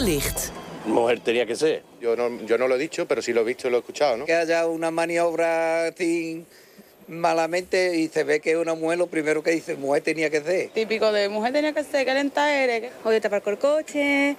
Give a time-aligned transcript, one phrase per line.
[0.00, 0.52] Toegelicht.
[0.86, 1.82] Mujer tenía que ser.
[2.00, 3.80] Yo no, yo no lo he dicho, pero si lo he visto y lo he
[3.80, 4.24] escuchado, ¿no?
[4.24, 6.44] Que haya una maniobra así
[7.06, 10.70] malamente y se ve que una mujer lo primero que dice, mujer tenía que ser.
[10.70, 12.92] Típico de mujer tenía que ser, que lenta eres.
[13.04, 14.36] Oye, te aparco el coche.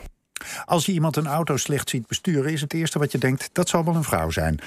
[0.65, 3.69] Als je iemand een auto slecht ziet besturen, is het eerste wat je denkt: dat
[3.69, 4.59] zal wel een vrouw zijn.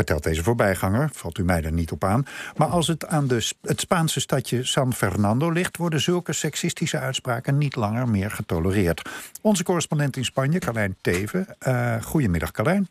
[0.00, 2.24] Vertelt deze voorbijganger, valt u mij er niet op aan.
[2.56, 7.58] Maar als het aan de, het Spaanse stadje San Fernando ligt, worden zulke seksistische uitspraken
[7.58, 9.10] niet langer meer getolereerd.
[9.40, 11.46] Onze correspondent in Spanje, Carlijn Teven.
[11.58, 12.88] eh goedemiddag, Carlijn.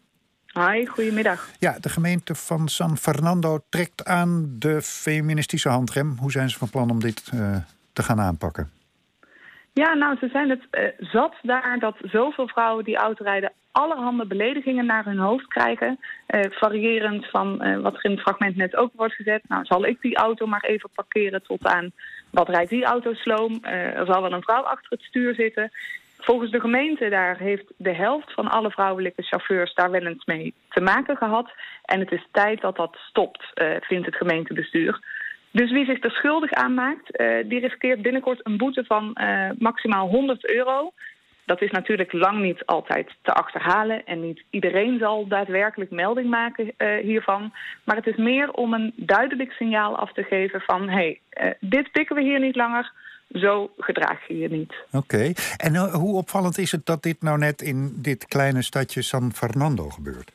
[0.48, 1.50] Hoi, goedemiddag.
[1.59, 6.16] Ja, de gemeente van San Fernando trekt aan de feministische handrem.
[6.20, 7.55] Hoe zijn ze van plan om dit eh,
[7.94, 8.72] te gaan aanpakken?
[9.73, 14.86] Ja, nou, ze zijn het eh, zat daar dat zoveel vrouwen die autorijden allerhande beledigingen
[14.86, 16.00] naar hun hoofd krijgen.
[16.26, 19.42] Eh, variërend van eh, wat er in het fragment net ook wordt gezet.
[19.48, 21.92] Nou, zal ik die auto maar even parkeren tot aan
[22.30, 23.64] wat rijdt die auto sloom?
[23.64, 25.72] Er zal wel een vrouw achter het stuur zitten.
[26.17, 30.54] Volgens de gemeente daar heeft de helft van alle vrouwelijke chauffeurs daar wel eens mee
[30.70, 31.52] te maken gehad.
[31.86, 33.44] En het is tijd dat dat stopt,
[33.80, 35.00] vindt het gemeentebestuur.
[35.52, 39.50] Dus wie zich er schuldig aan maakt, eh, die riskeert binnenkort een boete van eh,
[39.58, 40.94] maximaal 100 euro.
[41.45, 46.73] Dat is natuurlijk lang niet altijd te achterhalen en niet iedereen zal daadwerkelijk melding maken
[46.77, 47.53] eh, hiervan.
[47.83, 51.92] Maar het is meer om een duidelijk signaal af te geven van hé, hey, dit
[51.92, 52.92] pikken we hier niet langer,
[53.33, 54.73] zo gedraag je je niet.
[54.92, 55.31] Oké.
[55.58, 59.89] En hoe opvallend is het dat dit nou net in dit kleine stadje San Fernando
[59.89, 60.31] gebeurt?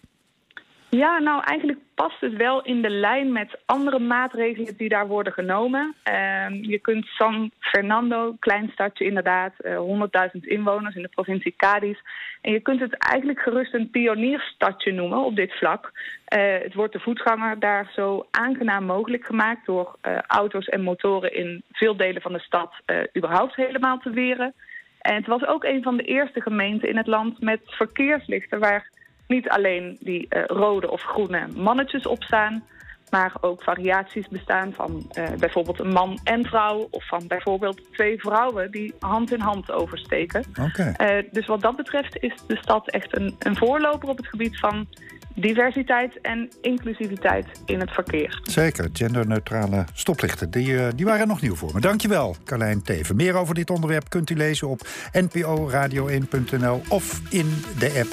[0.97, 5.33] Ja, nou eigenlijk past het wel in de lijn met andere maatregelen die daar worden
[5.33, 5.95] genomen.
[6.03, 11.98] Ehm, je kunt San Fernando, klein stadje inderdaad, eh, 100.000 inwoners in de provincie Cadiz.
[12.41, 15.92] En je kunt het eigenlijk gerust een pionierstadje noemen op dit vlak.
[16.25, 21.34] Eh, het wordt de voetganger daar zo aangenaam mogelijk gemaakt door eh, auto's en motoren
[21.34, 24.55] in veel delen van de stad eh, überhaupt helemaal te weren.
[25.01, 28.92] En het was ook een van de eerste gemeenten in het land met verkeerslichten waar
[29.27, 32.64] niet alleen die eh, rode of groene mannetjes op staan,
[33.11, 38.20] maar ook variaties bestaan van eh, bijvoorbeeld een man en vrouw of van bijvoorbeeld twee
[38.20, 40.45] vrouwen die hand in hand oversteken.
[40.61, 40.95] Oké.
[40.96, 44.58] Eh, dus wat dat betreft is de stad echt een, een voorloper op het gebied
[44.58, 44.86] van
[45.34, 48.40] diversiteit en inclusiviteit in het verkeer.
[48.42, 50.51] Zeker, genderneutrale stoplichten.
[50.51, 51.80] Die, die waren nog nieuw voor me.
[51.80, 53.17] Dankjewel, Carlijn Teven.
[53.17, 54.80] Meer over dit onderwerp kunt u lezen op
[55.13, 58.02] nporadio1.nl of in de app